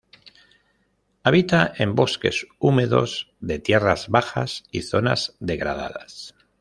Habita 1.21 1.73
en 1.77 1.93
bosques 1.93 2.47
húmedos 2.57 3.29
de 3.39 3.59
tierras 3.59 4.07
bajas 4.09 4.63
y 4.71 4.81
zonas 4.81 5.35
degradadas. 5.39 6.33